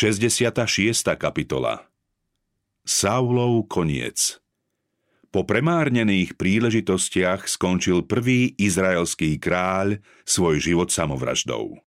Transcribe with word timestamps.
66. 0.00 0.56
kapitola 1.20 1.84
Saulov 2.88 3.68
koniec 3.68 4.40
Po 5.28 5.44
premárnených 5.44 6.40
príležitostiach 6.40 7.44
skončil 7.44 8.08
prvý 8.08 8.56
izraelský 8.56 9.36
kráľ 9.36 10.00
svoj 10.24 10.56
život 10.56 10.88
samovraždou. 10.88 11.84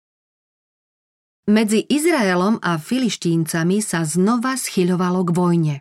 Medzi 1.53 1.85
Izraelom 1.85 2.57
a 2.65 2.81
filištíncami 2.81 3.85
sa 3.85 4.09
znova 4.09 4.57
schyľovalo 4.57 5.29
k 5.29 5.31
vojne. 5.37 5.77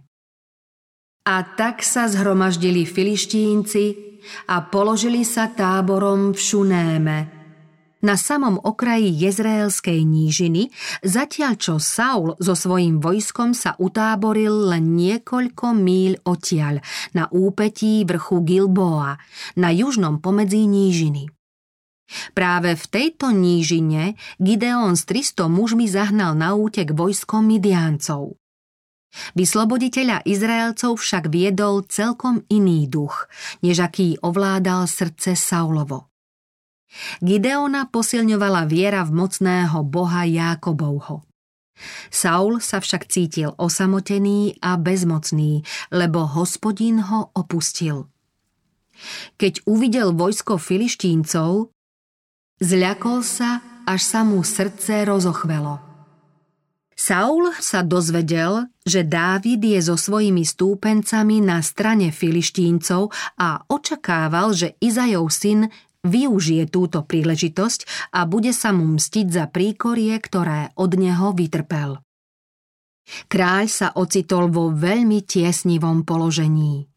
A 1.31 1.47
tak 1.55 1.79
sa 1.79 2.11
zhromaždili 2.11 2.83
filištínci 2.83 3.83
a 4.51 4.67
položili 4.67 5.23
sa 5.23 5.47
táborom 5.47 6.35
v 6.35 6.39
Šunéme– 6.43 7.19
na 8.07 8.15
samom 8.15 8.55
okraji 8.63 9.11
Jezraelskej 9.11 10.07
nížiny, 10.07 10.71
zatiaľ 11.03 11.59
čo 11.59 11.75
Saul 11.75 12.39
so 12.39 12.55
svojím 12.55 13.03
vojskom 13.03 13.51
sa 13.51 13.75
utáboril 13.75 14.71
len 14.71 14.95
niekoľko 14.95 15.75
míľ 15.75 16.23
odtiaľ, 16.23 16.79
na 17.11 17.27
úpetí 17.27 18.07
vrchu 18.07 18.47
Gilboa, 18.47 19.19
na 19.59 19.75
južnom 19.75 20.23
pomedzí 20.23 20.63
nížiny. 20.63 21.27
Práve 22.31 22.79
v 22.79 22.85
tejto 22.87 23.35
nížine 23.35 24.15
Gideon 24.39 24.95
s 24.95 25.03
300 25.03 25.51
mužmi 25.51 25.91
zahnal 25.91 26.39
na 26.39 26.55
útek 26.55 26.95
vojskom 26.95 27.43
Midiancov. 27.43 28.39
Vysloboditeľa 29.35 30.23
Izraelcov 30.23 30.99
však 31.03 31.27
viedol 31.27 31.83
celkom 31.91 32.47
iný 32.47 32.87
duch, 32.87 33.27
než 33.59 33.83
aký 33.83 34.15
ovládal 34.23 34.87
srdce 34.87 35.35
Saulovo. 35.35 36.06
Gideona 37.19 37.87
posilňovala 37.91 38.63
viera 38.65 39.03
v 39.03 39.11
mocného 39.13 39.79
boha 39.83 40.23
Jákobovho. 40.23 41.27
Saul 42.09 42.57
sa 42.57 42.81
však 42.81 43.05
cítil 43.05 43.53
osamotený 43.53 44.57
a 44.65 44.81
bezmocný, 44.81 45.61
lebo 45.93 46.25
hospodin 46.25 47.05
ho 47.05 47.29
opustil. 47.37 48.09
Keď 49.37 49.69
uvidel 49.69 50.17
vojsko 50.17 50.57
filištíncov, 50.57 51.69
zľakol 52.57 53.21
sa, 53.21 53.61
až 53.85 54.01
sa 54.01 54.25
mu 54.25 54.41
srdce 54.41 55.05
rozochvelo. 55.05 55.87
Saul 56.97 57.53
sa 57.61 57.85
dozvedel, 57.85 58.73
že 58.81 59.05
Dávid 59.05 59.61
je 59.61 59.77
so 59.85 59.93
svojimi 59.93 60.41
stúpencami 60.41 61.45
na 61.45 61.61
strane 61.61 62.09
filištíncov 62.09 63.13
a 63.37 63.61
očakával, 63.69 64.57
že 64.57 64.73
Izajov 64.81 65.29
syn 65.29 65.69
využije 66.07 66.71
túto 66.71 67.03
príležitosť 67.03 68.09
a 68.15 68.23
bude 68.23 68.55
sa 68.55 68.71
mu 68.71 68.97
mstiť 68.97 69.27
za 69.29 69.45
príkorie, 69.51 70.15
ktoré 70.17 70.71
od 70.79 70.91
neho 70.95 71.35
vytrpel. 71.35 71.99
Kráľ 73.31 73.65
sa 73.71 73.87
ocitol 73.95 74.51
vo 74.51 74.71
veľmi 74.71 75.23
tiesnivom 75.23 76.03
položení. 76.03 76.87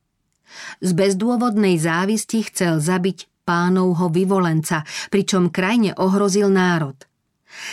Z 0.82 0.90
bezdôvodnej 0.94 1.78
závisti 1.78 2.42
chcel 2.50 2.82
zabiť 2.82 3.46
pánovho 3.46 4.10
vyvolenca, 4.10 4.82
pričom 5.10 5.54
krajne 5.54 5.94
ohrozil 5.94 6.50
národ. 6.50 6.98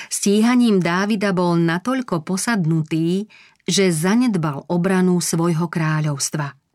Stíhaním 0.09 0.81
Dávida 0.81 1.33
bol 1.33 1.57
natoľko 1.57 2.21
posadnutý, 2.21 3.25
že 3.65 3.89
zanedbal 3.89 4.65
obranu 4.69 5.17
svojho 5.21 5.65
kráľovstva– 5.69 6.53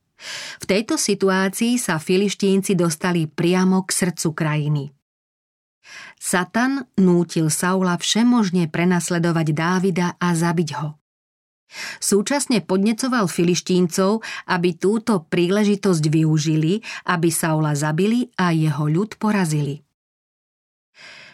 v 0.63 0.65
tejto 0.65 0.95
situácii 0.95 1.79
sa 1.79 1.99
filištínci 1.99 2.79
dostali 2.79 3.27
priamo 3.27 3.83
k 3.83 3.91
srdcu 3.91 4.29
krajiny. 4.33 4.85
Satan 6.17 6.87
nútil 6.95 7.51
Saula 7.51 7.99
všemožne 7.99 8.71
prenasledovať 8.71 9.47
Dávida 9.51 10.09
a 10.17 10.29
zabiť 10.33 10.71
ho. 10.79 11.03
Súčasne 11.99 12.61
podnecoval 12.63 13.27
filištíncov, 13.27 14.21
aby 14.47 14.77
túto 14.77 15.25
príležitosť 15.25 16.05
využili, 16.07 16.85
aby 17.09 17.29
Saula 17.33 17.73
zabili 17.73 18.29
a 18.37 18.53
jeho 18.53 18.87
ľud 18.87 19.17
porazili. 19.17 19.81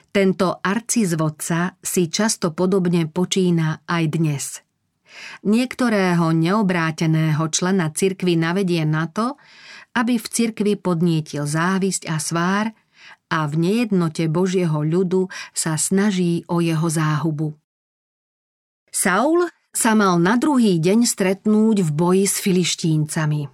Tento 0.09 0.56
arcizvodca 0.65 1.77
si 1.84 2.09
často 2.09 2.56
podobne 2.56 3.04
počína 3.10 3.84
aj 3.84 4.04
dnes– 4.09 4.44
Niektorého 5.47 6.34
neobráteného 6.34 7.43
člena 7.51 7.91
cirkvy 7.95 8.34
navedie 8.39 8.83
na 8.83 9.06
to, 9.06 9.39
aby 9.97 10.19
v 10.19 10.27
cirkvi 10.27 10.75
podnietil 10.79 11.47
závisť 11.47 12.06
a 12.06 12.17
svár 12.23 12.67
a 13.28 13.39
v 13.47 13.55
nejednote 13.57 14.27
Božieho 14.31 14.81
ľudu 14.81 15.28
sa 15.53 15.77
snaží 15.77 16.45
o 16.49 16.62
jeho 16.62 16.89
záhubu. 16.89 17.57
Saul 18.89 19.47
sa 19.75 19.93
mal 19.95 20.17
na 20.19 20.34
druhý 20.41 20.81
deň 20.81 21.07
stretnúť 21.07 21.84
v 21.84 21.91
boji 21.93 22.25
s 22.27 22.37
filištíncami. 22.41 23.47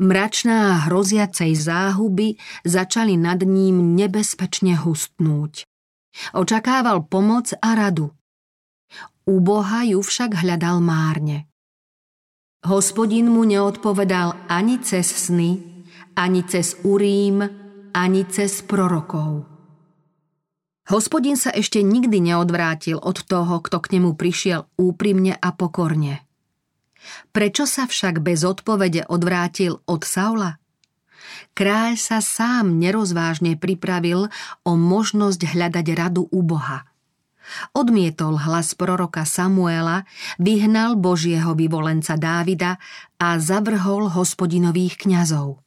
Mračná 0.00 0.88
hroziacej 0.88 1.52
záhuby 1.52 2.40
začali 2.64 3.20
nad 3.20 3.44
ním 3.44 3.92
nebezpečne 3.92 4.80
hustnúť. 4.80 5.68
Očakával 6.32 7.04
pomoc 7.04 7.52
a 7.60 7.76
radu. 7.76 8.17
U 9.28 9.44
Boha 9.44 9.84
ju 9.84 10.00
však 10.00 10.40
hľadal 10.40 10.80
márne. 10.80 11.52
Hospodin 12.64 13.28
mu 13.28 13.44
neodpovedal 13.44 14.48
ani 14.48 14.80
cez 14.80 15.04
sny, 15.28 15.84
ani 16.16 16.40
cez 16.48 16.80
Urím, 16.80 17.44
ani 17.92 18.24
cez 18.24 18.64
prorokov. 18.64 19.44
Hospodin 20.88 21.36
sa 21.36 21.52
ešte 21.52 21.84
nikdy 21.84 22.24
neodvrátil 22.24 22.96
od 22.96 23.20
toho, 23.28 23.60
kto 23.60 23.84
k 23.84 24.00
nemu 24.00 24.16
prišiel 24.16 24.64
úprimne 24.80 25.36
a 25.36 25.52
pokorne. 25.52 26.24
Prečo 27.28 27.68
sa 27.68 27.84
však 27.84 28.24
bez 28.24 28.48
odpovede 28.48 29.04
odvrátil 29.12 29.84
od 29.84 30.08
Saula? 30.08 30.56
Kráľ 31.52 32.00
sa 32.00 32.24
sám 32.24 32.80
nerozvážne 32.80 33.60
pripravil 33.60 34.32
o 34.64 34.72
možnosť 34.72 35.52
hľadať 35.52 35.86
radu 35.92 36.24
u 36.32 36.40
Boha. 36.40 36.88
Odmietol 37.72 38.36
hlas 38.38 38.76
proroka 38.76 39.24
Samuela, 39.24 40.04
vyhnal 40.36 40.96
Božieho 40.96 41.56
vyvolenca 41.56 42.16
Dávida 42.20 42.76
a 43.16 43.40
zavrhol 43.40 44.12
hospodinových 44.12 45.08
kňazov. 45.08 45.64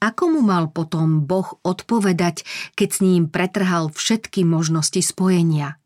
Ako 0.00 0.32
mu 0.32 0.40
mal 0.40 0.72
potom 0.72 1.26
Boh 1.26 1.60
odpovedať, 1.60 2.46
keď 2.78 2.88
s 2.88 2.98
ním 3.04 3.28
pretrhal 3.28 3.92
všetky 3.92 4.46
možnosti 4.46 5.02
spojenia? 5.02 5.76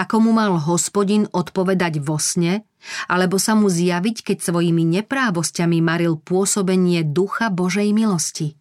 Ako 0.00 0.22
mu 0.24 0.30
mal 0.32 0.56
hospodin 0.58 1.28
odpovedať 1.30 2.00
vo 2.00 2.16
sne, 2.16 2.64
alebo 3.10 3.36
sa 3.36 3.52
mu 3.58 3.68
zjaviť, 3.68 4.32
keď 4.32 4.38
svojimi 4.40 4.82
neprávosťami 5.00 5.78
maril 5.82 6.16
pôsobenie 6.16 7.04
ducha 7.04 7.52
Božej 7.52 7.92
milosti? 7.92 8.56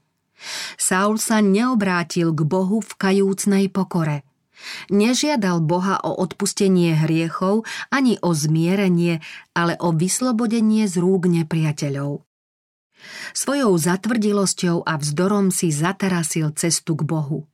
Saul 0.77 1.17
sa 1.17 1.41
neobrátil 1.41 2.29
k 2.35 2.41
Bohu 2.45 2.83
v 2.83 2.91
kajúcnej 2.93 3.73
pokore. 3.73 4.26
Nežiadal 4.89 5.61
Boha 5.61 6.01
o 6.01 6.17
odpustenie 6.17 6.97
hriechov 6.97 7.63
ani 7.93 8.17
o 8.25 8.33
zmierenie, 8.33 9.21
ale 9.53 9.77
o 9.77 9.93
vyslobodenie 9.93 10.89
z 10.89 10.97
rúk 10.97 11.29
nepriateľov. 11.29 12.25
Svojou 13.37 13.77
zatvrdilosťou 13.77 14.81
a 14.81 14.97
vzdorom 14.97 15.53
si 15.53 15.69
zatarasil 15.69 16.49
cestu 16.57 16.97
k 16.97 17.05
Bohu. 17.05 17.45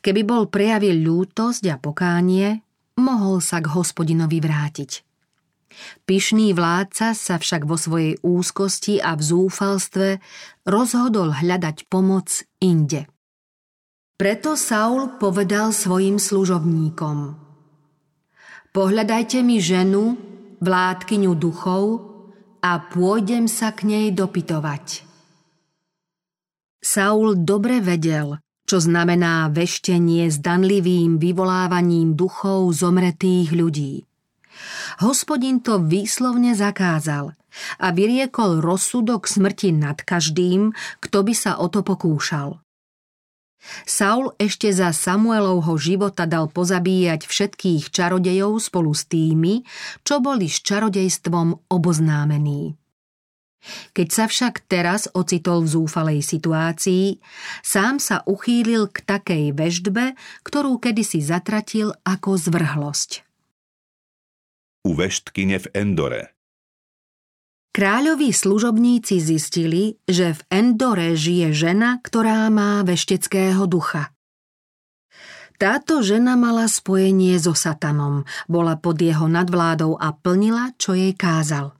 Keby 0.00 0.24
bol 0.24 0.48
prejavil 0.48 1.04
ľútosť 1.04 1.64
a 1.68 1.76
pokánie, 1.76 2.64
mohol 2.96 3.44
sa 3.44 3.60
k 3.60 3.68
hospodinovi 3.68 4.40
vrátiť. 4.40 5.04
Pyšný 6.08 6.56
vládca 6.56 7.12
sa 7.12 7.36
však 7.36 7.68
vo 7.68 7.76
svojej 7.76 8.18
úzkosti 8.24 8.98
a 8.98 9.14
v 9.14 9.22
zúfalstve 9.22 10.08
rozhodol 10.64 11.36
hľadať 11.36 11.86
pomoc 11.86 12.42
inde. 12.58 13.06
Preto 14.18 14.58
Saul 14.58 15.14
povedal 15.22 15.70
svojim 15.70 16.18
služobníkom 16.18 17.38
Pohľadajte 18.74 19.46
mi 19.46 19.62
ženu, 19.62 20.18
vládkyňu 20.58 21.38
duchov 21.38 22.02
a 22.58 22.82
pôjdem 22.82 23.46
sa 23.46 23.70
k 23.70 23.86
nej 23.86 24.06
dopytovať. 24.10 25.06
Saul 26.82 27.38
dobre 27.46 27.78
vedel, 27.78 28.42
čo 28.66 28.82
znamená 28.82 29.54
veštenie 29.54 30.26
danlivým 30.42 31.22
vyvolávaním 31.22 32.18
duchov 32.18 32.74
zomretých 32.74 33.54
ľudí. 33.54 34.02
Hospodin 34.98 35.62
to 35.62 35.78
výslovne 35.78 36.58
zakázal 36.58 37.38
a 37.78 37.86
vyriekol 37.94 38.58
rozsudok 38.58 39.30
smrti 39.30 39.70
nad 39.78 40.02
každým, 40.02 40.74
kto 40.98 41.18
by 41.22 41.34
sa 41.38 41.62
o 41.62 41.70
to 41.70 41.86
pokúšal. 41.86 42.58
Saul 43.84 44.32
ešte 44.40 44.70
za 44.72 44.94
Samuelovho 44.94 45.74
života 45.76 46.24
dal 46.24 46.48
pozabíjať 46.48 47.28
všetkých 47.28 47.90
čarodejov 47.92 48.62
spolu 48.62 48.92
s 48.94 49.04
tými, 49.08 49.66
čo 50.02 50.20
boli 50.22 50.46
s 50.48 50.62
čarodejstvom 50.64 51.72
oboznámení. 51.72 52.78
Keď 53.92 54.08
sa 54.08 54.24
však 54.30 54.70
teraz 54.70 55.10
ocitol 55.12 55.66
v 55.66 55.72
zúfalej 55.74 56.20
situácii, 56.22 57.18
sám 57.66 57.98
sa 57.98 58.22
uchýlil 58.22 58.86
k 58.86 59.02
takej 59.02 59.44
veždbe, 59.52 60.14
ktorú 60.46 60.78
kedysi 60.78 61.18
zatratil 61.18 61.90
ako 62.06 62.38
zvrhlosť. 62.38 63.26
u 64.88 64.96
veštkyne 64.96 65.58
v 65.58 65.66
Endore. 65.76 66.37
Kráľovi 67.72 68.32
služobníci 68.34 69.20
zistili, 69.22 70.00
že 70.08 70.34
v 70.34 70.40
Endore 70.50 71.14
žije 71.14 71.54
žena, 71.54 72.00
ktorá 72.02 72.48
má 72.48 72.82
vešteckého 72.82 73.68
ducha. 73.68 74.10
Táto 75.58 76.06
žena 76.06 76.38
mala 76.38 76.70
spojenie 76.70 77.34
so 77.42 77.50
satanom, 77.50 78.22
bola 78.46 78.78
pod 78.78 79.02
jeho 79.02 79.26
nadvládou 79.26 79.98
a 79.98 80.14
plnila, 80.14 80.70
čo 80.78 80.94
jej 80.94 81.10
kázal. 81.18 81.74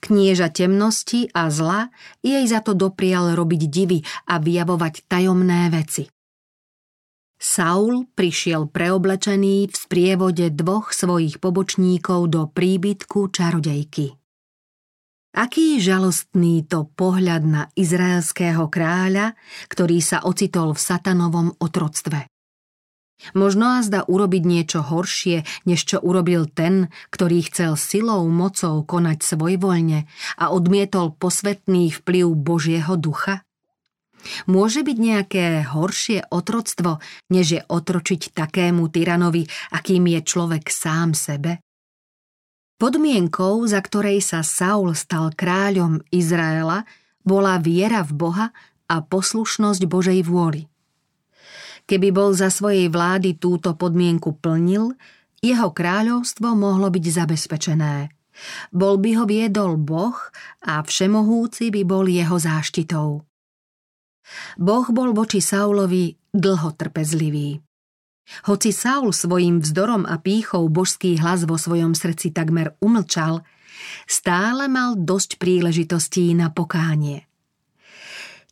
Knieža 0.00 0.48
temnosti 0.54 1.28
a 1.36 1.50
zla 1.52 1.92
jej 2.24 2.46
za 2.48 2.64
to 2.64 2.72
doprial 2.72 3.34
robiť 3.36 3.62
divy 3.68 3.98
a 4.30 4.40
vyjavovať 4.40 5.04
tajomné 5.10 5.68
veci. 5.68 6.08
Saul 7.36 8.08
prišiel 8.16 8.72
preoblečený 8.72 9.68
v 9.68 9.74
sprievode 9.76 10.48
dvoch 10.56 10.96
svojich 10.96 11.36
pobočníkov 11.36 12.32
do 12.32 12.48
príbytku 12.48 13.28
čarodejky. 13.28 14.16
Aký 15.36 15.76
žalostný 15.84 16.64
to 16.64 16.88
pohľad 16.96 17.44
na 17.44 17.62
izraelského 17.76 18.72
kráľa, 18.72 19.36
ktorý 19.68 20.00
sa 20.00 20.24
ocitol 20.24 20.72
v 20.72 20.80
satanovom 20.80 21.52
otroctve. 21.60 22.24
Možno 23.36 23.76
a 23.76 23.84
zda 23.84 24.08
urobiť 24.08 24.42
niečo 24.48 24.80
horšie, 24.80 25.44
než 25.68 25.84
čo 25.84 26.00
urobil 26.00 26.48
ten, 26.48 26.88
ktorý 27.12 27.44
chcel 27.52 27.76
silou, 27.76 28.24
mocou 28.32 28.80
konať 28.80 29.18
svojvoľne 29.20 30.08
a 30.40 30.44
odmietol 30.56 31.12
posvetný 31.12 31.92
vplyv 31.92 32.32
Božieho 32.32 32.96
ducha? 32.96 33.44
Môže 34.48 34.80
byť 34.80 34.96
nejaké 34.96 35.44
horšie 35.68 36.32
otroctvo, 36.32 36.96
než 37.28 37.46
je 37.56 37.60
otročiť 37.60 38.32
takému 38.32 38.88
tyranovi, 38.88 39.44
akým 39.68 40.08
je 40.16 40.20
človek 40.24 40.72
sám 40.72 41.12
sebe? 41.12 41.60
Podmienkou, 42.76 43.64
za 43.64 43.80
ktorej 43.80 44.20
sa 44.20 44.44
Saul 44.44 44.92
stal 44.92 45.32
kráľom 45.32 46.04
Izraela, 46.12 46.84
bola 47.24 47.56
viera 47.56 48.04
v 48.04 48.12
Boha 48.12 48.46
a 48.84 49.00
poslušnosť 49.00 49.82
Božej 49.88 50.20
vôli. 50.28 50.68
Keby 51.88 52.12
bol 52.12 52.36
za 52.36 52.52
svojej 52.52 52.92
vlády 52.92 53.40
túto 53.40 53.72
podmienku 53.72 54.36
plnil, 54.44 54.92
jeho 55.40 55.68
kráľovstvo 55.72 56.52
mohlo 56.52 56.92
byť 56.92 57.04
zabezpečené. 57.08 58.12
Bol 58.76 59.00
by 59.00 59.10
ho 59.16 59.24
viedol 59.24 59.80
Boh 59.80 60.18
a 60.60 60.84
všemohúci 60.84 61.72
by 61.72 61.82
bol 61.88 62.04
jeho 62.04 62.36
záštitou. 62.36 63.24
Boh 64.60 64.86
bol 64.92 65.16
voči 65.16 65.40
Saulovi 65.40 66.12
dlho 66.28 66.76
trpezlivý. 66.76 67.65
Hoci 68.46 68.74
Saul 68.74 69.14
svojim 69.14 69.62
vzdorom 69.62 70.02
a 70.02 70.18
pýchou 70.18 70.66
božský 70.66 71.18
hlas 71.22 71.46
vo 71.46 71.54
svojom 71.54 71.94
srdci 71.94 72.34
takmer 72.34 72.74
umlčal, 72.82 73.46
stále 74.06 74.66
mal 74.66 74.98
dosť 74.98 75.38
príležitostí 75.38 76.34
na 76.34 76.50
pokánie. 76.50 77.26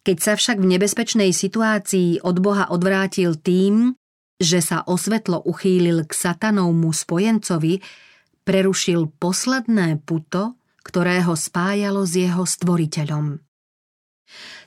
Keď 0.04 0.16
sa 0.20 0.32
však 0.36 0.60
v 0.60 0.70
nebezpečnej 0.76 1.32
situácii 1.32 2.20
od 2.20 2.36
Boha 2.38 2.68
odvrátil 2.68 3.40
tým, 3.40 3.96
že 4.36 4.60
sa 4.60 4.84
osvetlo 4.84 5.40
uchýlil 5.40 6.04
k 6.04 6.12
satanovmu 6.12 6.92
spojencovi, 6.92 7.80
prerušil 8.44 9.08
posledné 9.16 10.04
puto, 10.04 10.60
ktoré 10.84 11.24
ho 11.24 11.32
spájalo 11.32 12.04
s 12.04 12.20
jeho 12.20 12.44
stvoriteľom. 12.44 13.40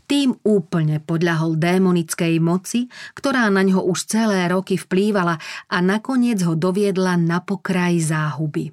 Tým 0.07 0.39
úplne 0.47 1.03
podľahol 1.03 1.59
démonickej 1.59 2.39
moci, 2.39 2.87
ktorá 3.11 3.51
na 3.51 3.59
ňo 3.67 3.83
už 3.83 4.07
celé 4.07 4.47
roky 4.47 4.79
vplývala 4.79 5.35
a 5.67 5.77
nakoniec 5.83 6.39
ho 6.47 6.55
doviedla 6.55 7.19
na 7.19 7.43
pokraj 7.43 7.99
záhuby. 8.07 8.71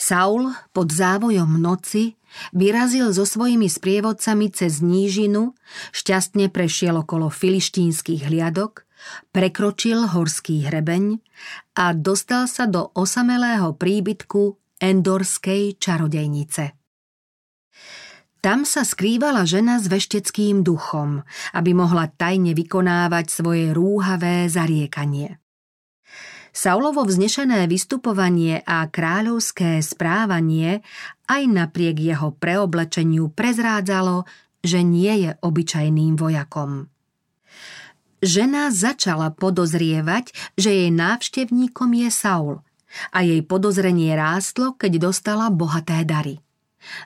Saul 0.00 0.48
pod 0.72 0.88
závojom 0.92 1.60
noci 1.60 2.16
vyrazil 2.56 3.12
so 3.12 3.28
svojimi 3.28 3.68
sprievodcami 3.68 4.48
cez 4.48 4.80
nížinu, 4.80 5.52
šťastne 5.92 6.48
prešiel 6.48 7.04
okolo 7.04 7.28
filištínskych 7.28 8.32
hliadok, 8.32 8.88
prekročil 9.28 10.08
horský 10.08 10.64
hrebeň 10.64 11.20
a 11.76 11.92
dostal 11.92 12.48
sa 12.48 12.64
do 12.64 12.88
osamelého 12.96 13.76
príbytku 13.76 14.56
endorskej 14.80 15.76
čarodejnice. 15.76 16.79
Tam 18.40 18.64
sa 18.64 18.88
skrývala 18.88 19.44
žena 19.44 19.76
s 19.76 19.84
vešteckým 19.92 20.64
duchom, 20.64 21.20
aby 21.52 21.76
mohla 21.76 22.08
tajne 22.08 22.56
vykonávať 22.56 23.28
svoje 23.28 23.76
rúhavé 23.76 24.48
zariekanie. 24.48 25.36
Saulovo 26.50 27.04
vznešené 27.04 27.68
vystupovanie 27.68 28.64
a 28.64 28.88
kráľovské 28.88 29.84
správanie 29.84 30.80
aj 31.28 31.42
napriek 31.46 32.00
jeho 32.00 32.32
preoblečeniu 32.32 33.28
prezrádzalo, 33.30 34.24
že 34.64 34.82
nie 34.82 35.28
je 35.28 35.30
obyčajným 35.36 36.16
vojakom. 36.16 36.88
Žena 38.24 38.72
začala 38.72 39.32
podozrievať, 39.36 40.32
že 40.56 40.72
jej 40.74 40.90
návštevníkom 40.92 41.92
je 41.92 42.08
Saul 42.08 42.54
a 43.12 43.20
jej 43.20 43.44
podozrenie 43.44 44.16
rástlo, 44.16 44.74
keď 44.80 45.12
dostala 45.12 45.52
bohaté 45.52 46.08
dary. 46.08 46.40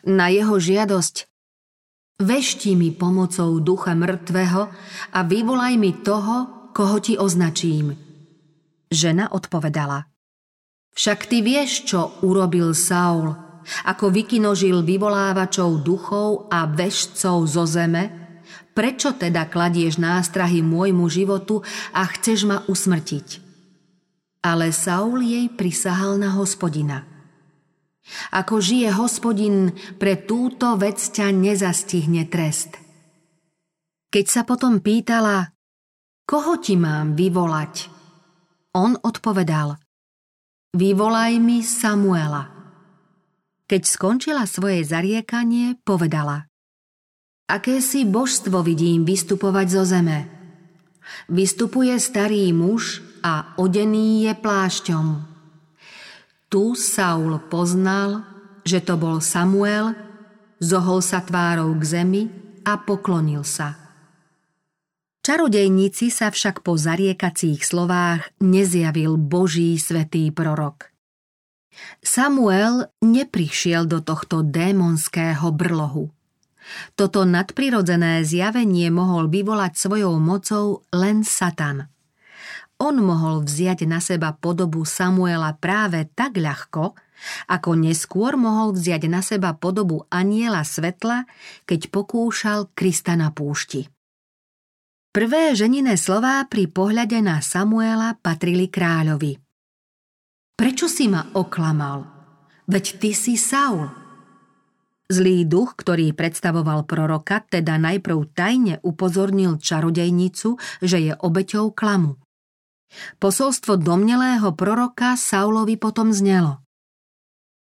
Na 0.07 0.31
jeho 0.31 0.57
žiadosť 0.57 1.35
Vešti 2.15 2.79
mi 2.79 2.95
pomocou 2.95 3.59
ducha 3.59 3.99
mŕtvého 3.99 4.63
a 5.11 5.19
vyvolaj 5.27 5.75
mi 5.75 5.99
toho, 5.99 6.71
koho 6.71 7.03
ti 7.03 7.19
označím. 7.19 7.91
Žena 8.87 9.35
odpovedala. 9.35 10.07
Však 10.95 11.27
ty 11.27 11.43
vieš, 11.43 11.91
čo 11.91 12.23
urobil 12.23 12.71
Saul, 12.71 13.35
ako 13.83 14.15
vykinožil 14.15 14.87
vyvolávačov 14.87 15.83
duchov 15.83 16.47
a 16.55 16.71
vešcov 16.71 17.51
zo 17.51 17.67
zeme? 17.67 18.39
Prečo 18.79 19.19
teda 19.19 19.51
kladieš 19.51 19.99
nástrahy 19.99 20.63
môjmu 20.63 21.11
životu 21.11 21.67
a 21.91 22.07
chceš 22.15 22.47
ma 22.47 22.63
usmrtiť? 22.71 23.43
Ale 24.39 24.71
Saul 24.71 25.19
jej 25.19 25.51
prisahal 25.51 26.15
na 26.15 26.31
hospodina– 26.39 27.03
ako 28.33 28.61
žije 28.61 28.93
hospodin, 28.95 29.73
pre 29.97 30.21
túto 30.29 30.77
vec 30.77 31.01
ťa 31.01 31.33
nezastihne 31.33 32.29
trest. 32.29 32.77
Keď 34.13 34.25
sa 34.31 34.43
potom 34.47 34.79
pýtala, 34.79 35.51
koho 36.29 36.61
ti 36.63 36.79
mám 36.79 37.19
vyvolať? 37.19 37.91
On 38.75 38.95
odpovedal, 38.95 39.79
vyvolaj 40.75 41.33
mi 41.43 41.63
Samuela. 41.63 42.51
Keď 43.65 43.83
skončila 43.83 44.45
svoje 44.45 44.85
zariekanie, 44.85 45.81
povedala, 45.83 46.47
aké 47.49 47.81
si 47.81 48.05
božstvo 48.05 48.61
vidím 48.61 49.09
vystupovať 49.09 49.67
zo 49.73 49.83
zeme. 49.89 50.19
Vystupuje 51.33 51.97
starý 51.97 52.53
muž 52.53 53.01
a 53.25 53.57
odený 53.57 54.29
je 54.29 54.33
plášťom. 54.37 55.34
Tu 56.49 56.77
Saul 56.79 57.41
poznal, 57.51 58.23
že 58.65 58.81
to 58.81 58.97
bol 58.97 59.21
Samuel, 59.21 59.93
zohol 60.61 61.05
sa 61.05 61.21
tvárou 61.21 61.77
k 61.77 61.83
zemi 61.85 62.23
a 62.65 62.81
poklonil 62.81 63.45
sa. 63.45 63.77
Čarodejníci 65.25 66.13
sa 66.13 66.29
však 66.29 66.61
po 66.61 66.77
zariekacích 66.77 67.65
slovách 67.65 68.29
nezjavil 68.45 69.17
Boží 69.17 69.77
svetý 69.81 70.29
prorok. 70.29 70.93
Samuel 72.05 72.93
neprišiel 73.01 73.89
do 73.89 74.05
tohto 74.05 74.45
démonského 74.45 75.49
brlohu. 75.49 76.13
Toto 76.97 77.25
nadprirodzené 77.25 78.25
zjavenie 78.25 78.89
mohol 78.93 79.29
vyvolať 79.29 79.77
svojou 79.77 80.17
mocou 80.21 80.85
len 80.93 81.25
Satan– 81.25 81.89
on 82.85 83.01
mohol 83.01 83.41
vziať 83.41 83.89
na 83.89 84.05
seba 84.05 84.37
podobu 84.37 84.85
Samuela 84.85 85.57
práve 85.57 86.05
tak 86.13 86.37
ľahko, 86.37 86.93
ako 87.49 87.71
neskôr 87.81 88.37
mohol 88.37 88.77
vziať 88.77 89.09
na 89.09 89.25
seba 89.25 89.57
podobu 89.57 90.05
aniela 90.13 90.61
svetla, 90.61 91.25
keď 91.65 91.89
pokúšal 91.89 92.69
Krista 92.77 93.17
na 93.17 93.33
púšti. 93.33 93.89
Prvé 95.15 95.57
ženiné 95.57 95.97
slová 95.97 96.45
pri 96.45 96.69
pohľade 96.69 97.23
na 97.25 97.41
Samuela 97.41 98.19
patrili 98.21 98.69
kráľovi. 98.69 99.39
Prečo 100.59 100.91
si 100.91 101.09
ma 101.09 101.25
oklamal? 101.33 102.05
Veď 102.69 102.85
ty 103.01 103.11
si 103.17 103.39
Saul. 103.41 103.89
Zlý 105.05 105.45
duch, 105.45 105.77
ktorý 105.77 106.17
predstavoval 106.17 106.89
proroka, 106.89 107.45
teda 107.47 107.77
najprv 107.77 108.19
tajne 108.33 108.75
upozornil 108.83 109.61
čarodejnicu, 109.61 110.57
že 110.81 110.99
je 110.99 111.13
obeťou 111.15 111.77
klamu. 111.77 112.24
Posolstvo 113.19 113.79
domnelého 113.79 114.53
proroka 114.55 115.15
Saulovi 115.19 115.79
potom 115.79 116.11
znelo. 116.11 116.65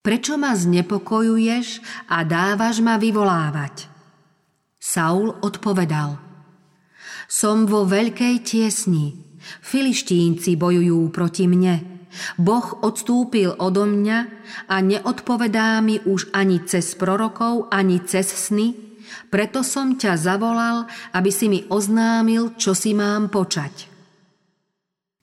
Prečo 0.05 0.37
ma 0.37 0.53
znepokojuješ 0.53 1.81
a 2.13 2.21
dávaš 2.21 2.77
ma 2.85 3.01
vyvolávať? 3.01 3.89
Saul 4.77 5.33
odpovedal. 5.41 6.21
Som 7.25 7.65
vo 7.65 7.89
veľkej 7.89 8.45
tiesni. 8.45 9.17
Filištínci 9.65 10.53
bojujú 10.61 11.09
proti 11.09 11.49
mne. 11.49 12.07
Boh 12.37 12.85
odstúpil 12.85 13.57
odo 13.57 13.89
mňa 13.89 14.19
a 14.69 14.75
neodpovedá 14.79 15.81
mi 15.81 15.97
už 16.05 16.29
ani 16.37 16.61
cez 16.69 16.93
prorokov, 16.93 17.67
ani 17.73 17.99
cez 18.05 18.29
sny, 18.29 18.77
preto 19.33 19.65
som 19.65 19.97
ťa 19.97 20.15
zavolal, 20.15 20.85
aby 21.17 21.33
si 21.33 21.49
mi 21.49 21.65
oznámil, 21.67 22.55
čo 22.55 22.77
si 22.77 22.93
mám 22.93 23.33
počať. 23.33 23.94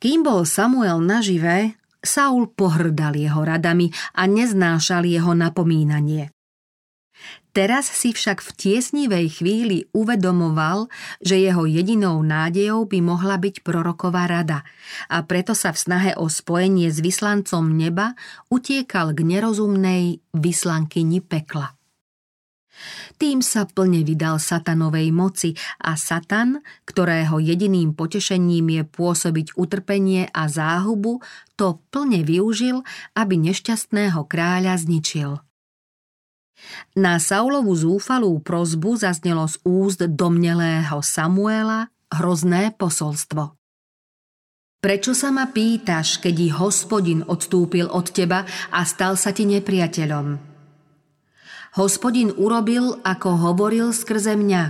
Kým 0.02 0.26
bol 0.26 0.42
Samuel 0.42 0.98
nažive, 0.98 1.78
Saul 2.02 2.50
pohrdal 2.50 3.14
jeho 3.14 3.38
radami 3.46 3.86
a 4.18 4.26
neznášal 4.26 5.06
jeho 5.06 5.30
napomínanie. 5.30 6.34
Teraz 7.54 7.86
si 7.86 8.10
však 8.10 8.42
v 8.42 8.50
tiesnivej 8.50 9.38
chvíli 9.38 9.86
uvedomoval, 9.94 10.90
že 11.22 11.38
jeho 11.38 11.70
jedinou 11.70 12.18
nádejou 12.18 12.82
by 12.90 12.98
mohla 12.98 13.38
byť 13.38 13.62
proroková 13.62 14.26
rada 14.26 14.66
a 15.06 15.22
preto 15.22 15.54
sa 15.54 15.70
v 15.70 15.78
snahe 15.78 16.10
o 16.18 16.26
spojenie 16.26 16.90
s 16.90 16.98
vyslancom 16.98 17.70
neba 17.70 18.18
utiekal 18.50 19.14
k 19.14 19.22
nerozumnej 19.22 20.18
vyslankyni 20.34 21.22
pekla. 21.22 21.78
Tým 23.16 23.40
sa 23.40 23.64
plne 23.68 24.02
vydal 24.02 24.42
satanovej 24.42 25.14
moci 25.14 25.54
a 25.82 25.94
satan, 25.94 26.60
ktorého 26.84 27.38
jediným 27.38 27.94
potešením 27.94 28.80
je 28.80 28.82
pôsobiť 28.86 29.54
utrpenie 29.54 30.28
a 30.30 30.50
záhubu, 30.50 31.22
to 31.54 31.78
plne 31.94 32.26
využil, 32.26 32.82
aby 33.14 33.38
nešťastného 33.38 34.26
kráľa 34.26 34.74
zničil. 34.78 35.38
Na 36.94 37.18
Saulovú 37.18 37.74
zúfalú 37.74 38.38
prozbu 38.38 38.94
zaznelo 39.00 39.48
z 39.50 39.58
úst 39.66 39.98
domnelého 39.98 41.02
Samuela 41.02 41.90
hrozné 42.12 42.70
posolstvo. 42.76 43.56
Prečo 44.82 45.14
sa 45.14 45.30
ma 45.30 45.46
pýtaš, 45.46 46.18
keď 46.18 46.58
hospodin 46.58 47.22
odstúpil 47.22 47.86
od 47.86 48.10
teba 48.10 48.42
a 48.74 48.82
stal 48.82 49.14
sa 49.14 49.30
ti 49.30 49.46
nepriateľom? 49.46 50.51
Hospodin 51.72 52.36
urobil, 52.36 53.00
ako 53.00 53.32
hovoril 53.48 53.96
skrze 53.96 54.36
mňa. 54.36 54.64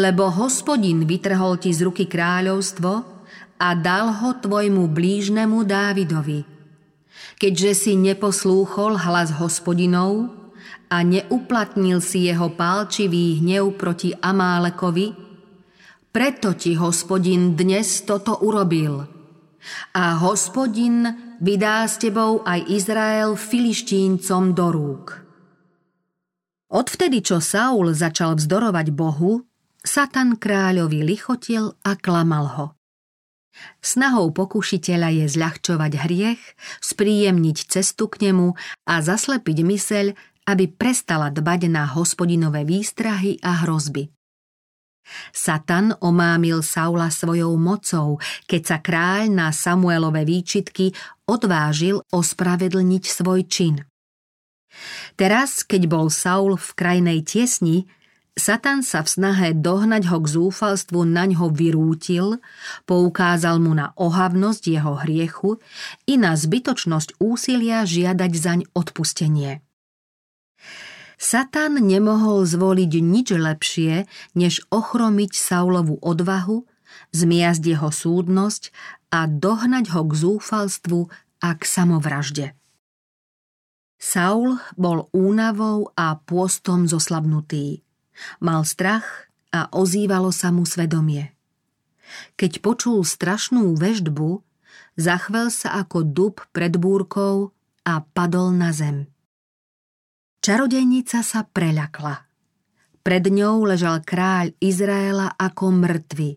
Lebo 0.00 0.32
hospodin 0.32 1.04
vytrhol 1.04 1.60
ti 1.60 1.74
z 1.76 1.84
ruky 1.84 2.08
kráľovstvo 2.08 2.92
a 3.60 3.68
dal 3.76 4.08
ho 4.24 4.30
tvojmu 4.40 4.88
blížnemu 4.88 5.60
Dávidovi. 5.66 6.48
Keďže 7.36 7.70
si 7.76 7.92
neposlúchol 7.96 8.96
hlas 9.04 9.36
hospodinov, 9.36 10.40
a 10.90 11.06
neuplatnil 11.06 12.02
si 12.02 12.26
jeho 12.26 12.50
pálčivý 12.50 13.38
hnev 13.38 13.78
proti 13.78 14.10
Amálekovi, 14.10 15.14
preto 16.10 16.58
ti 16.58 16.74
hospodin 16.74 17.54
dnes 17.54 18.02
toto 18.02 18.42
urobil. 18.42 19.06
A 19.94 20.18
hospodin 20.18 21.06
vydá 21.38 21.86
s 21.86 22.02
tebou 22.02 22.42
aj 22.42 22.66
Izrael 22.66 23.38
filištíncom 23.38 24.50
do 24.50 24.66
rúk. 24.74 25.29
Odvtedy, 26.70 27.18
čo 27.20 27.42
Saul 27.42 27.90
začal 27.92 28.38
vzdorovať 28.38 28.94
Bohu, 28.94 29.42
Satan 29.82 30.38
kráľovi 30.38 31.02
lichotil 31.02 31.74
a 31.82 31.98
klamal 31.98 32.46
ho. 32.54 32.66
Snahou 33.82 34.30
pokušiteľa 34.30 35.10
je 35.20 35.24
zľahčovať 35.26 35.92
hriech, 36.06 36.42
spríjemniť 36.80 37.58
cestu 37.66 38.06
k 38.06 38.30
nemu 38.30 38.54
a 38.86 38.94
zaslepiť 39.02 39.58
myseľ 39.66 40.06
aby 40.50 40.66
prestala 40.66 41.30
dbať 41.30 41.70
na 41.70 41.86
hospodinové 41.86 42.66
výstrahy 42.66 43.38
a 43.38 43.62
hrozby. 43.62 44.10
Satan 45.34 45.94
omámil 45.98 46.62
Saula 46.62 47.10
svojou 47.10 47.58
mocou, 47.58 48.22
keď 48.46 48.62
sa 48.62 48.78
kráľ 48.78 49.26
na 49.30 49.50
Samuelové 49.50 50.22
výčitky 50.22 50.94
odvážil 51.26 52.02
ospravedlniť 52.14 53.04
svoj 53.06 53.40
čin. 53.50 53.74
Teraz, 55.18 55.66
keď 55.66 55.90
bol 55.90 56.06
Saul 56.08 56.54
v 56.56 56.68
krajnej 56.78 57.20
tiesni, 57.26 57.90
Satan 58.38 58.80
sa 58.86 59.02
v 59.04 59.08
snahe 59.10 59.48
dohnať 59.52 60.08
ho 60.08 60.22
k 60.22 60.26
zúfalstvu 60.32 61.02
na 61.04 61.26
ňo 61.28 61.50
vyrútil, 61.50 62.38
poukázal 62.86 63.60
mu 63.60 63.74
na 63.74 63.92
ohavnosť 63.98 64.62
jeho 64.70 64.94
hriechu 65.02 65.60
i 66.06 66.14
na 66.16 66.38
zbytočnosť 66.38 67.20
úsilia 67.20 67.82
žiadať 67.84 68.32
zaň 68.32 68.60
odpustenie. 68.72 69.60
Satan 71.20 71.84
nemohol 71.84 72.48
zvoliť 72.48 72.92
nič 73.04 73.28
lepšie, 73.36 74.08
než 74.32 74.64
ochromiť 74.72 75.36
Saulovu 75.36 76.00
odvahu, 76.00 76.64
zmiasť 77.12 77.62
jeho 77.76 77.90
súdnosť 77.92 78.72
a 79.12 79.28
dohnať 79.28 79.92
ho 79.92 80.02
k 80.08 80.12
zúfalstvu 80.16 81.12
a 81.44 81.48
k 81.58 81.62
samovražde. 81.66 82.56
Saul 84.00 84.56
bol 84.80 85.12
únavou 85.12 85.92
a 85.92 86.16
pôstom 86.16 86.88
zoslabnutý. 86.88 87.84
Mal 88.40 88.64
strach 88.64 89.28
a 89.52 89.68
ozývalo 89.76 90.32
sa 90.32 90.48
mu 90.48 90.64
svedomie. 90.64 91.36
Keď 92.40 92.64
počul 92.64 93.04
strašnú 93.04 93.76
veždbu, 93.76 94.40
zachvel 94.96 95.52
sa 95.52 95.84
ako 95.84 96.02
dub 96.02 96.40
pred 96.50 96.74
búrkou 96.80 97.52
a 97.84 98.00
padol 98.00 98.56
na 98.56 98.72
zem. 98.72 99.04
Čarodejnica 100.40 101.20
sa 101.20 101.44
preľakla. 101.44 102.24
Pred 103.04 103.24
ňou 103.28 103.68
ležal 103.68 104.00
kráľ 104.00 104.56
Izraela 104.60 105.36
ako 105.36 105.76
mŕtvy. 105.76 106.30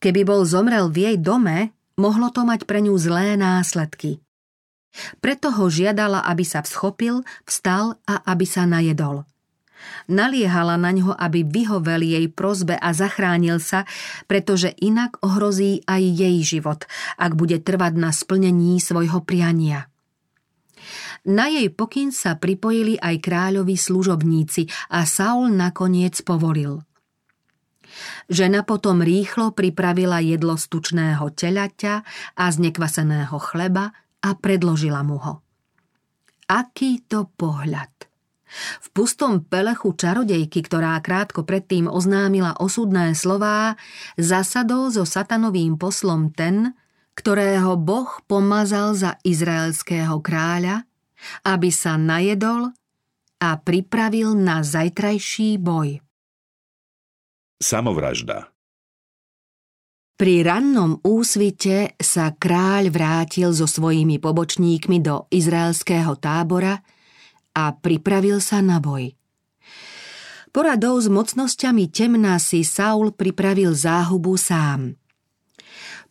Keby 0.00 0.20
bol 0.28 0.44
zomrel 0.44 0.92
v 0.92 1.08
jej 1.08 1.16
dome, 1.16 1.72
mohlo 1.96 2.28
to 2.28 2.44
mať 2.44 2.68
pre 2.68 2.84
ňu 2.84 2.92
zlé 3.00 3.40
následky. 3.40 4.23
Preto 5.18 5.50
ho 5.50 5.66
žiadala, 5.66 6.22
aby 6.26 6.46
sa 6.46 6.62
vschopil, 6.62 7.26
vstal 7.44 7.98
a 8.06 8.22
aby 8.30 8.46
sa 8.46 8.64
najedol. 8.64 9.26
Naliehala 10.08 10.80
na 10.80 10.92
ňo, 10.92 11.12
aby 11.12 11.44
vyhovel 11.44 12.04
jej 12.04 12.26
prozbe 12.32 12.76
a 12.76 12.92
zachránil 12.96 13.60
sa, 13.60 13.84
pretože 14.24 14.72
inak 14.80 15.20
ohrozí 15.20 15.84
aj 15.84 16.02
jej 16.02 16.36
život, 16.44 16.88
ak 17.20 17.36
bude 17.36 17.60
trvať 17.60 17.92
na 17.96 18.10
splnení 18.12 18.80
svojho 18.80 19.20
priania. 19.24 19.88
Na 21.24 21.48
jej 21.48 21.72
pokyn 21.72 22.12
sa 22.12 22.36
pripojili 22.36 23.00
aj 23.00 23.24
kráľovi 23.24 23.76
služobníci 23.80 24.68
a 24.92 25.08
Saul 25.08 25.56
nakoniec 25.56 26.20
povolil. 26.20 26.84
Žena 28.28 28.66
potom 28.66 29.00
rýchlo 29.00 29.56
pripravila 29.56 30.20
jedlo 30.20 30.60
z 30.60 30.64
tučného 30.68 31.24
telaťa 31.32 31.94
a 32.36 32.44
z 32.50 32.56
nekvaseného 32.68 33.36
chleba 33.40 33.96
a 34.24 34.32
predložila 34.32 35.04
mu 35.04 35.20
ho. 35.20 35.44
Aký 36.48 37.04
to 37.04 37.28
pohľad! 37.36 37.92
V 38.54 38.86
pustom 38.94 39.42
pelechu 39.42 39.92
čarodejky, 39.98 40.62
ktorá 40.64 40.96
krátko 41.02 41.42
predtým 41.42 41.90
oznámila 41.90 42.54
osudné 42.56 43.12
slová, 43.18 43.74
zasadol 44.14 44.94
so 44.94 45.02
satanovým 45.02 45.74
poslom 45.74 46.30
ten, 46.30 46.72
ktorého 47.18 47.74
Boh 47.76 48.08
pomazal 48.30 48.94
za 48.94 49.18
izraelského 49.26 50.22
kráľa 50.22 50.86
aby 51.44 51.68
sa 51.72 51.96
najedol 51.96 52.72
a 53.40 53.48
pripravil 53.60 54.36
na 54.36 54.64
zajtrajší 54.64 55.60
boj. 55.60 56.00
Samovražda 57.60 58.53
Pri 60.14 60.46
rannom 60.46 61.02
úsvite 61.02 61.98
sa 61.98 62.30
kráľ 62.30 62.94
vrátil 62.94 63.50
so 63.50 63.66
svojimi 63.66 64.22
pobočníkmi 64.22 65.02
do 65.02 65.26
izraelského 65.34 66.14
tábora 66.22 66.78
a 67.54 67.74
pripravil 67.74 68.38
sa 68.38 68.62
na 68.62 68.78
boj. 68.78 69.10
Poradou 70.54 71.02
s 71.02 71.10
mocnosťami 71.10 71.90
temná 71.90 72.38
si 72.38 72.62
Saul 72.62 73.10
pripravil 73.10 73.74
záhubu 73.74 74.38
sám– 74.38 74.94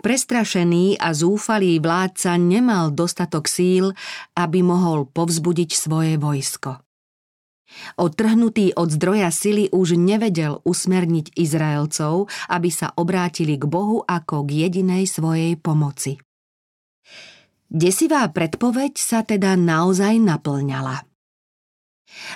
Prestrašený 0.03 0.99
a 0.99 1.15
zúfalý 1.15 1.79
vládca 1.79 2.35
nemal 2.35 2.91
dostatok 2.91 3.47
síl, 3.47 3.95
aby 4.35 4.59
mohol 4.59 5.07
povzbudiť 5.07 5.71
svoje 5.71 6.19
vojsko. 6.19 6.82
Odtrhnutý 7.97 8.73
od 8.73 8.89
zdroja 8.89 9.29
sily 9.29 9.69
už 9.69 9.97
nevedel 9.97 10.61
usmerniť 10.65 11.37
Izraelcov, 11.37 12.29
aby 12.49 12.69
sa 12.69 12.93
obrátili 12.97 13.57
k 13.57 13.65
Bohu 13.69 14.01
ako 14.05 14.45
k 14.47 14.65
jedinej 14.67 15.05
svojej 15.09 15.57
pomoci. 15.57 16.17
Desivá 17.73 18.29
predpoveď 18.29 18.93
sa 19.01 19.25
teda 19.25 19.57
naozaj 19.57 20.21
naplňala. 20.21 21.09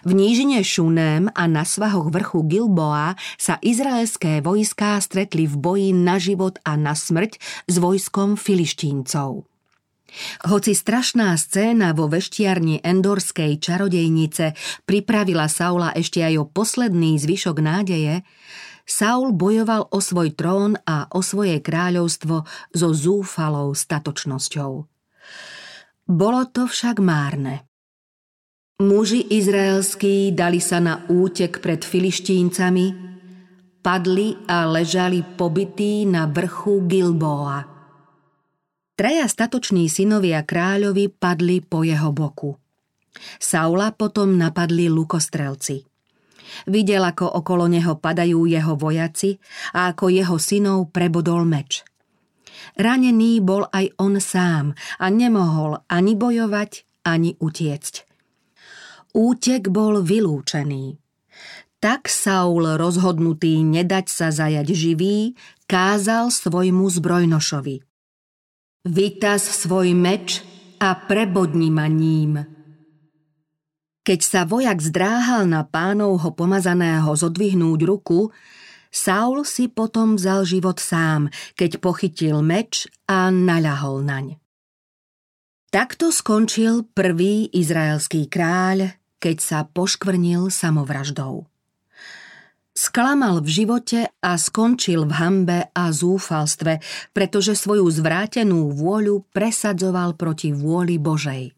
V 0.01 0.12
nížine 0.17 0.65
Šuném 0.65 1.29
a 1.38 1.44
na 1.46 1.62
svahoch 1.62 2.10
vrchu 2.10 2.41
Gilboa 2.50 3.13
sa 3.38 3.62
izraelské 3.62 4.41
vojská 4.41 4.98
stretli 4.98 5.46
v 5.46 5.56
boji 5.58 5.89
na 5.94 6.17
život 6.17 6.58
a 6.65 6.74
na 6.74 6.98
smrť 6.98 7.38
s 7.70 7.75
vojskom 7.77 8.34
filištíncov. 8.41 9.46
Hoci 10.48 10.72
strašná 10.72 11.36
scéna 11.36 11.92
vo 11.92 12.08
veštiarni 12.08 12.80
endorskej 12.80 13.60
čarodejnice 13.60 14.56
pripravila 14.88 15.52
Saula 15.52 15.92
ešte 15.92 16.24
aj 16.24 16.34
o 16.40 16.46
posledný 16.48 17.20
zvyšok 17.20 17.58
nádeje, 17.60 18.24
Saul 18.88 19.36
bojoval 19.36 19.92
o 19.92 20.00
svoj 20.00 20.32
trón 20.32 20.80
a 20.88 21.12
o 21.12 21.20
svoje 21.20 21.60
kráľovstvo 21.60 22.48
so 22.72 22.90
zúfalou 22.96 23.76
statočnosťou. 23.76 24.74
Bolo 26.08 26.42
to 26.48 26.72
však 26.72 27.04
márne. 27.04 27.68
Muži 28.80 29.28
izraelskí 29.28 30.32
dali 30.32 30.64
sa 30.64 30.80
na 30.80 31.04
útek 31.12 31.60
pred 31.60 31.84
filištíncami, 31.84 32.86
padli 33.84 34.40
a 34.48 34.64
ležali 34.72 35.20
pobytí 35.36 36.08
na 36.08 36.24
vrchu 36.32 36.88
Gilboa. 36.88 37.76
Traja 38.98 39.30
statoční 39.30 39.94
synovia 39.94 40.42
kráľovi 40.42 41.13
padli 41.13 41.62
po 41.62 41.86
jeho 41.86 42.10
boku. 42.10 42.58
Saula 43.38 43.94
potom 43.94 44.34
napadli 44.36 44.89
lukostrelci– 44.89 45.82
Videl, 46.68 47.04
ako 47.04 47.27
okolo 47.44 47.68
neho 47.68 48.00
padajú 48.00 48.48
jeho 48.48 48.74
vojaci 48.80 49.38
a 49.75 49.94
ako 49.94 50.10
jeho 50.10 50.38
synov 50.39 50.89
prebodol 50.96 51.44
meč. 51.44 51.84
Ranený 52.77 53.42
bol 53.42 53.66
aj 53.70 53.94
on 54.01 54.18
sám 54.22 54.74
a 55.01 55.06
nemohol 55.10 55.82
ani 55.89 56.13
bojovať, 56.13 56.86
ani 57.06 57.38
utiecť. 57.38 58.06
Útek 59.18 59.74
bol 59.74 60.04
vylúčený. 60.06 61.00
Tak 61.77 62.10
Saul, 62.10 62.77
rozhodnutý 62.77 63.62
nedať 63.62 64.06
sa 64.10 64.27
zajať 64.34 64.68
živý, 64.74 65.38
kázal 65.70 66.34
svojmu 66.34 66.89
zbrojnošovi. 66.89 67.87
Vytaz 68.88 69.44
svoj 69.44 69.91
meč 69.91 70.39
a 70.79 70.96
prebodni 70.96 71.67
ma 71.67 71.91
ním. 71.91 72.39
Keď 74.08 74.20
sa 74.24 74.41
vojak 74.48 74.79
zdráhal 74.79 75.44
na 75.44 75.67
pánovho 75.67 76.32
pomazaného 76.32 77.12
zodvihnúť 77.12 77.84
ruku, 77.84 78.32
Saul 78.88 79.44
si 79.44 79.67
potom 79.67 80.15
vzal 80.15 80.48
život 80.48 80.79
sám, 80.79 81.27
keď 81.60 81.84
pochytil 81.84 82.39
meč 82.39 82.88
a 83.12 83.27
naľahol 83.27 84.08
naň. 84.08 84.39
Takto 85.67 86.08
skončil 86.15 86.88
prvý 86.88 87.51
izraelský 87.51 88.32
kráľ, 88.32 88.96
keď 89.20 89.38
sa 89.44 89.60
poškvrnil 89.67 90.48
samovraždou. 90.48 91.44
Sklamal 92.77 93.41
v 93.41 93.50
živote 93.50 94.05
a 94.22 94.38
skončil 94.38 95.10
v 95.10 95.13
hambe 95.17 95.60
a 95.74 95.89
zúfalstve, 95.89 96.77
pretože 97.10 97.57
svoju 97.57 97.89
zvrátenú 97.89 98.69
vôľu 98.69 99.25
presadzoval 99.34 100.13
proti 100.13 100.53
vôli 100.53 101.01
Božej. 101.01 101.57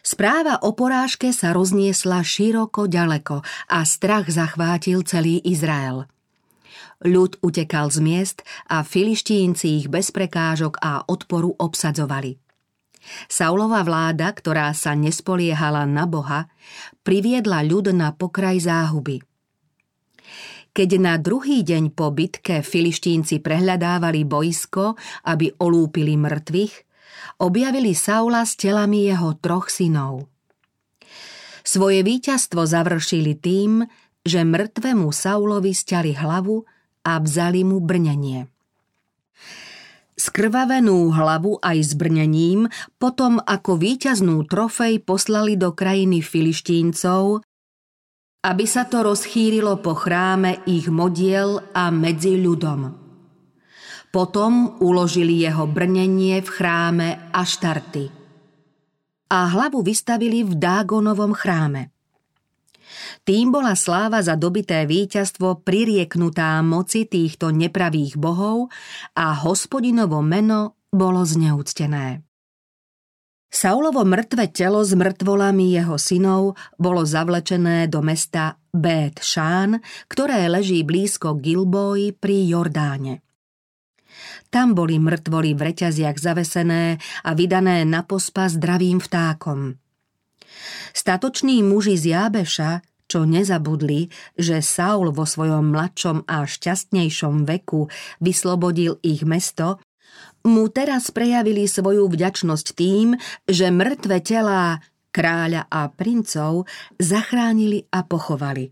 Správa 0.00 0.64
o 0.64 0.72
porážke 0.72 1.28
sa 1.28 1.52
rozniesla 1.52 2.24
široko 2.24 2.88
ďaleko 2.88 3.44
a 3.68 3.84
strach 3.84 4.32
zachvátil 4.32 5.04
celý 5.04 5.44
Izrael. 5.44 6.08
Ľud 7.04 7.44
utekal 7.44 7.92
z 7.92 8.00
miest 8.00 8.38
a 8.72 8.80
filištínci 8.80 9.84
ich 9.84 9.86
bez 9.92 10.08
prekážok 10.08 10.80
a 10.80 11.04
odporu 11.04 11.52
obsadzovali. 11.52 12.40
Saulova 13.28 13.84
vláda, 13.84 14.32
ktorá 14.32 14.72
sa 14.72 14.96
nespoliehala 14.96 15.84
na 15.84 16.08
Boha, 16.08 16.48
priviedla 17.04 17.60
ľud 17.60 17.92
na 17.92 18.16
pokraj 18.16 18.64
záhuby. 18.64 19.35
Keď 20.76 20.90
na 21.00 21.16
druhý 21.16 21.64
deň 21.64 21.96
po 21.96 22.12
bitke 22.12 22.60
filištínci 22.60 23.40
prehľadávali 23.40 24.28
boisko, 24.28 24.92
aby 25.24 25.48
olúpili 25.56 26.20
mŕtvych, 26.20 26.74
objavili 27.40 27.96
Saula 27.96 28.44
s 28.44 28.60
telami 28.60 29.08
jeho 29.08 29.40
troch 29.40 29.72
synov. 29.72 30.28
Svoje 31.64 32.04
víťazstvo 32.04 32.68
završili 32.68 33.40
tým, 33.40 33.88
že 34.20 34.44
mŕtvemu 34.44 35.08
Saulovi 35.16 35.72
stiali 35.72 36.12
hlavu 36.12 36.68
a 37.08 37.24
vzali 37.24 37.64
mu 37.64 37.80
brnenie. 37.80 38.44
Skrvavenú 40.12 41.08
hlavu 41.08 41.56
aj 41.64 41.78
s 41.88 41.92
brnením 41.96 42.68
potom 43.00 43.40
ako 43.40 43.80
víťaznú 43.80 44.44
trofej 44.44 45.00
poslali 45.00 45.56
do 45.56 45.72
krajiny 45.72 46.20
filištíncov, 46.20 47.40
aby 48.46 48.62
sa 48.62 48.86
to 48.86 49.02
rozchýrilo 49.02 49.82
po 49.82 49.98
chráme 49.98 50.62
ich 50.70 50.86
modiel 50.86 51.58
a 51.74 51.90
medzi 51.90 52.38
ľudom. 52.38 52.94
Potom 54.14 54.78
uložili 54.78 55.42
jeho 55.42 55.66
brnenie 55.66 56.38
v 56.38 56.48
chráme 56.48 57.08
Aštarty. 57.34 58.06
A 59.26 59.38
hlavu 59.50 59.82
vystavili 59.82 60.46
v 60.46 60.54
Dágonovom 60.54 61.34
chráme. 61.34 61.90
Tým 63.26 63.50
bola 63.50 63.74
sláva 63.74 64.22
za 64.22 64.38
dobité 64.38 64.86
víťazstvo 64.86 65.66
pririeknutá 65.66 66.62
moci 66.62 67.10
týchto 67.10 67.50
nepravých 67.50 68.14
bohov 68.14 68.70
a 69.18 69.34
hospodinovo 69.42 70.22
meno 70.22 70.78
bolo 70.94 71.26
zneúctené. 71.26 72.25
Saulovo 73.56 74.04
mŕtve 74.04 74.52
telo 74.52 74.84
s 74.84 74.92
mŕtvolami 74.92 75.72
jeho 75.72 75.96
synov 75.96 76.60
bolo 76.76 77.08
zavlečené 77.08 77.88
do 77.88 78.04
mesta 78.04 78.60
Bet 78.68 79.24
Šán, 79.24 79.80
ktoré 80.12 80.44
leží 80.44 80.84
blízko 80.84 81.40
Gilboji 81.40 82.12
pri 82.12 82.52
Jordáne. 82.52 83.24
Tam 84.52 84.76
boli 84.76 85.00
mŕtvoly 85.00 85.56
v 85.56 85.72
reťaziach 85.72 86.20
zavesené 86.20 87.00
a 87.24 87.32
vydané 87.32 87.88
na 87.88 88.04
pospa 88.04 88.52
zdravým 88.52 89.00
vtákom. 89.00 89.80
Statoční 90.92 91.64
muži 91.64 91.96
z 91.96 92.12
Jábeša, 92.12 92.84
čo 93.08 93.24
nezabudli, 93.24 94.12
že 94.36 94.60
Saul 94.60 95.16
vo 95.16 95.24
svojom 95.24 95.72
mladšom 95.72 96.28
a 96.28 96.44
šťastnejšom 96.44 97.48
veku 97.48 97.88
vyslobodil 98.20 99.00
ich 99.00 99.24
mesto, 99.24 99.80
mu 100.46 100.70
teraz 100.70 101.10
prejavili 101.10 101.66
svoju 101.66 102.06
vďačnosť 102.06 102.66
tým, 102.72 103.18
že 103.44 103.74
mŕtve 103.74 104.22
telá 104.22 104.78
kráľa 105.10 105.66
a 105.66 105.90
princov 105.90 106.70
zachránili 106.96 107.84
a 107.90 108.06
pochovali. 108.06 108.70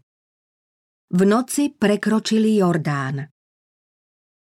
V 1.14 1.20
noci 1.26 1.72
prekročili 1.74 2.58
Jordán. 2.62 3.28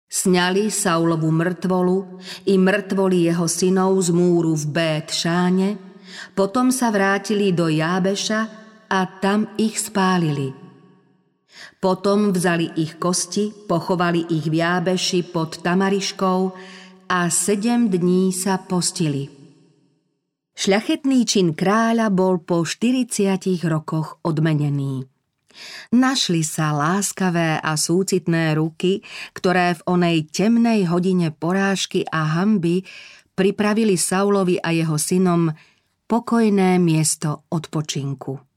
Sňali 0.10 0.74
Saulovu 0.74 1.30
mŕtvolu 1.30 1.98
i 2.50 2.58
mŕtvoli 2.58 3.30
jeho 3.30 3.46
synov 3.46 3.94
z 4.02 4.10
múru 4.10 4.58
v 4.58 4.66
Bét 4.74 5.14
Šáne, 5.14 5.78
potom 6.34 6.74
sa 6.74 6.90
vrátili 6.90 7.54
do 7.54 7.70
Jábeša 7.70 8.42
a 8.90 9.00
tam 9.22 9.54
ich 9.62 9.78
spálili. 9.78 10.50
Potom 11.78 12.34
vzali 12.34 12.74
ich 12.82 12.98
kosti, 12.98 13.54
pochovali 13.70 14.34
ich 14.34 14.50
v 14.50 14.60
Jábeši 14.60 15.30
pod 15.30 15.62
Tamariškou 15.62 16.40
a 17.10 17.26
sedem 17.34 17.90
dní 17.90 18.30
sa 18.30 18.62
postili. 18.62 19.34
Šľachetný 20.54 21.26
čin 21.26 21.58
kráľa 21.58 22.14
bol 22.14 22.38
po 22.46 22.62
40 22.62 23.10
rokoch 23.66 24.22
odmenený. 24.22 25.10
Našli 25.90 26.46
sa 26.46 26.70
láskavé 26.70 27.58
a 27.58 27.74
súcitné 27.74 28.54
ruky, 28.54 29.02
ktoré 29.34 29.74
v 29.74 29.82
onej 29.90 30.18
temnej 30.30 30.86
hodine 30.86 31.34
porážky 31.34 32.06
a 32.06 32.38
hamby 32.38 32.86
pripravili 33.34 33.98
Saulovi 33.98 34.62
a 34.62 34.70
jeho 34.70 35.02
synom 35.02 35.50
pokojné 36.06 36.78
miesto 36.78 37.50
odpočinku. 37.50 38.49